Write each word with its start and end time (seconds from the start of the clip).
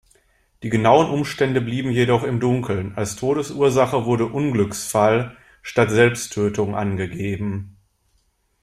Die 0.63 0.69
genauen 0.71 1.11
Umstände 1.11 1.61
bleiben 1.61 1.91
jedoch 1.91 2.23
im 2.23 2.39
Dunkeln, 2.39 2.93
als 2.97 3.17
Todesursache 3.17 4.03
wurde 4.05 4.25
„Unglücksfall“ 4.25 5.37
statt 5.61 5.91
„Selbsttötung“ 5.91 6.73
angegeben. 6.73 7.77